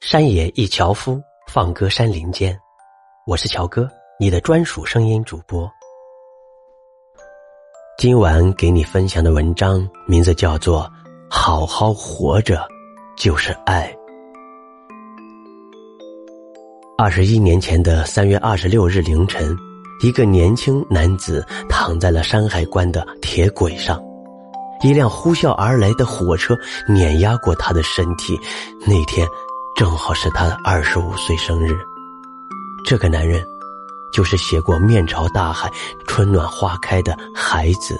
[0.00, 2.56] 山野一樵夫，放歌山林间。
[3.26, 5.68] 我是乔哥，你的专属声音主播。
[7.98, 10.82] 今晚给你分享的文章名字叫做
[11.28, 12.64] 《好好活着
[13.18, 13.92] 就是爱》。
[16.96, 19.54] 二十一年前的三月二十六日凌晨，
[20.00, 24.00] 一个年轻男子躺在了山海关的铁轨上，
[24.80, 26.56] 一辆呼啸而来的火车
[26.88, 28.38] 碾压过他的身体。
[28.86, 29.26] 那天。
[29.78, 31.78] 正好是他的二十五岁生日，
[32.84, 33.46] 这个男人，
[34.12, 35.72] 就是写过“面朝大海，
[36.04, 37.96] 春暖花开”的孩子。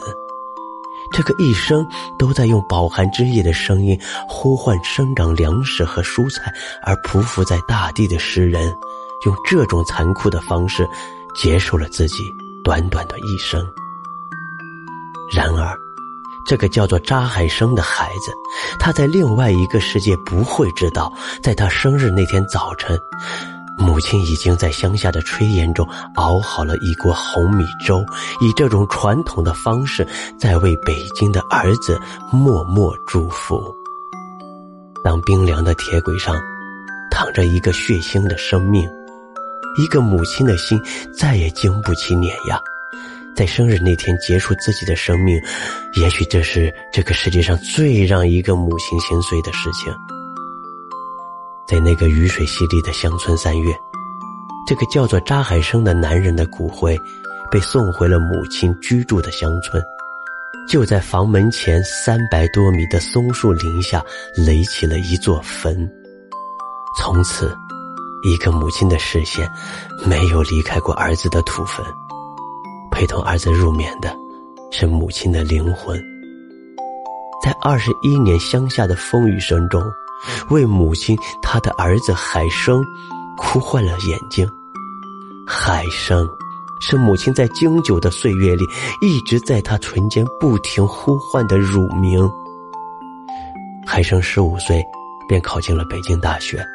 [1.13, 1.87] 这个一生
[2.19, 3.97] 都在用饱含之意的声音
[4.29, 6.53] 呼唤生长粮食和蔬菜
[6.83, 8.77] 而匍匐在大地的诗人，
[9.25, 10.85] 用这种残酷的方式
[11.33, 12.25] 结束了自己
[12.65, 13.65] 短短的一生。
[15.31, 15.79] 然而。
[16.49, 18.33] 这个叫做扎海生的孩子，
[18.79, 21.13] 他在另外一个世界不会知道，
[21.43, 22.99] 在他生日那天早晨，
[23.77, 28.03] 母亲已经在乡下的炊烟中熬好了一锅红米粥，
[28.41, 32.01] 以这种传统的方式在为北京的儿子
[32.33, 33.63] 默默祝福。
[35.05, 36.35] 当冰凉的铁轨上
[37.11, 38.89] 躺着一个血腥的生命，
[39.77, 40.81] 一个母亲的心
[41.15, 42.59] 再也经不起碾压。
[43.39, 45.41] 在生日那天结束自己的生命，
[45.95, 49.95] 也许这是这个世界上最让一个母亲心碎的事情。
[51.69, 53.73] 在那个雨水淅沥的乡村三月，
[54.67, 56.99] 这个叫做扎海生的男人的骨灰
[57.49, 59.81] 被送回了母亲居住的乡村，
[60.69, 65.89] 就在房门前三百多米的松树林下垒起了一座坟。
[66.99, 67.57] 从此，
[68.25, 69.49] 一个母亲的视线
[70.05, 71.87] 没有离开过儿子的土坟。
[72.99, 74.13] 陪同儿子入眠的，
[74.73, 75.97] 是母亲的灵魂。
[77.41, 79.81] 在二十一年乡下的风雨声中，
[80.51, 82.85] 为母亲，他的儿子海生
[83.37, 84.45] 哭坏了眼睛。
[85.47, 86.29] 海生，
[86.81, 88.65] 是母亲在经久的岁月里
[89.01, 92.29] 一直在他唇间不停呼唤的乳名。
[93.87, 94.85] 海生十五岁
[95.29, 96.67] 便考进了北京大学，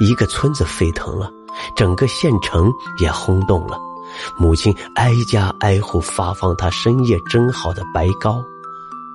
[0.00, 1.30] 一个村子沸腾了，
[1.76, 3.78] 整个县城也轰动了。
[4.36, 8.42] 母亲挨家挨户发放他深夜蒸好的白糕。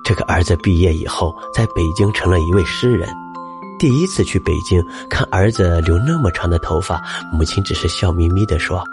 [0.04, 3.08] 这个儿子毕业以后，在北京成了一位诗人。
[3.78, 8.84] 第一次去北京看儿子留那么长的头发，母亲只是笑眯眯地说：“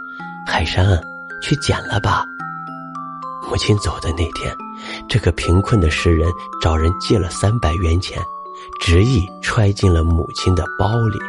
[0.47, 0.99] 海山，
[1.41, 2.25] 去剪了吧。”
[3.47, 4.55] 母亲走的那天，
[5.09, 6.31] 这个贫困的诗人
[6.61, 8.21] 找人借了三百元钱，
[8.79, 11.19] 执意揣进了母亲的包里。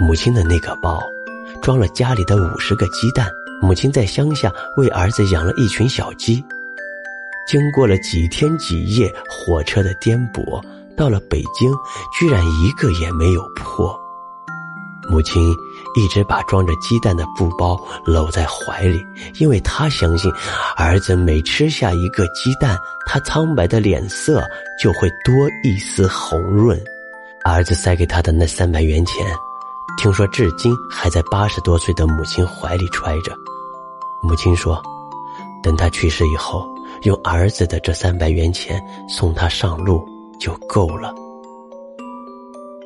[0.00, 1.00] 母亲的那个包，
[1.62, 3.28] 装了家里的五十个鸡蛋。
[3.60, 6.42] 母亲在乡下为儿子养了一群小鸡，
[7.46, 10.62] 经过了几天几夜火车的颠簸，
[10.96, 11.72] 到了北京，
[12.18, 13.98] 居然一个也没有破。
[15.10, 15.50] 母亲
[15.96, 19.00] 一直把装着鸡蛋的布包搂在怀里，
[19.38, 20.30] 因为她相信，
[20.76, 24.44] 儿子每吃下一个鸡蛋，他苍白的脸色
[24.78, 26.78] 就会多一丝红润。
[27.42, 29.26] 儿子塞给他的那三百元钱。
[29.98, 33.36] 听说至今还在八十多岁的母亲怀里揣着。
[34.22, 34.80] 母亲说
[35.60, 36.64] ：“等他去世以后，
[37.02, 40.08] 用儿子的这三百元钱送他上路
[40.38, 41.12] 就够了。”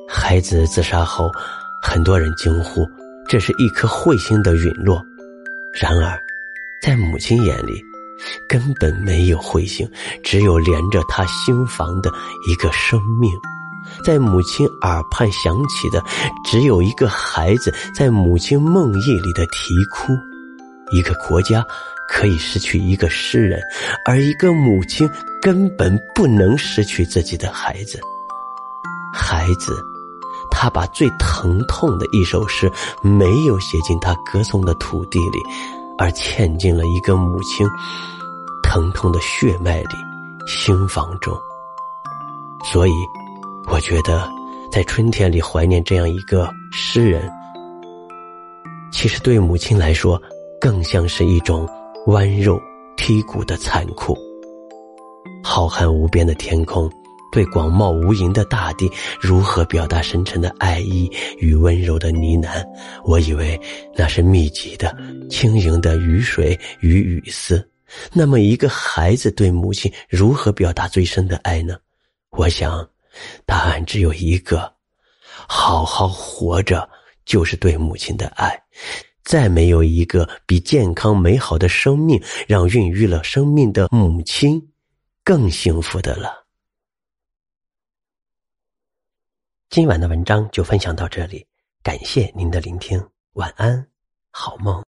[0.08, 1.30] 孩子自杀后，
[1.82, 2.80] 很多人惊呼
[3.28, 4.98] ：“这是一颗彗星的陨落。”
[5.78, 6.18] 然而，
[6.82, 7.82] 在母亲眼里，
[8.48, 9.86] 根本没有彗星，
[10.22, 12.10] 只有连着他心房的
[12.48, 13.30] 一个生命。
[14.04, 16.02] 在母亲耳畔响起的，
[16.44, 20.12] 只有一个孩子在母亲梦呓里的啼哭。
[20.90, 21.64] 一个国家
[22.08, 23.60] 可以失去一个诗人，
[24.04, 25.08] 而一个母亲
[25.40, 27.98] 根本不能失去自己的孩子。
[29.14, 29.74] 孩子，
[30.50, 32.70] 他把最疼痛的一首诗
[33.02, 35.38] 没有写进他歌颂的土地里，
[35.96, 37.66] 而嵌进了一个母亲
[38.62, 39.96] 疼痛的血脉里、
[40.46, 41.34] 心房中。
[42.64, 42.92] 所以。
[43.68, 44.28] 我觉得，
[44.70, 47.30] 在春天里怀念这样一个诗人，
[48.92, 50.20] 其实对母亲来说，
[50.60, 51.66] 更像是一种
[52.06, 52.60] 剜肉
[52.96, 54.16] 剔骨的残酷。
[55.42, 56.90] 浩瀚无边的天空，
[57.32, 58.90] 对广袤无垠的大地，
[59.20, 62.62] 如何表达深沉的爱意与温柔的呢喃？
[63.04, 63.58] 我以为
[63.96, 64.94] 那是密集的、
[65.30, 67.66] 轻盈的雨水与雨丝。
[68.12, 71.76] 那么，一个孩子对母亲如何表达最深的爱呢？
[72.30, 72.86] 我想。
[73.44, 74.74] 答案只有一个：
[75.48, 76.88] 好好活着
[77.24, 78.62] 就是对母亲的爱。
[79.24, 84.72] 再没有一个比健康美好的生命让孕育了生命的母亲
[85.22, 86.44] 更幸福的了。
[89.70, 91.46] 今晚的文章就分享到这里，
[91.84, 93.86] 感谢您的聆听，晚安，
[94.32, 94.84] 好梦。